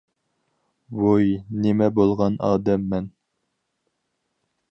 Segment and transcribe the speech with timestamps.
[0.99, 1.27] -ۋوي
[1.65, 3.11] نېمە بولغان ئادەم مەن؟!